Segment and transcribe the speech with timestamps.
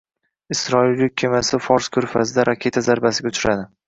[0.53, 3.67] Isroil yuk kemasi Fors ko‘rfazida raketa zarbasiga uchradi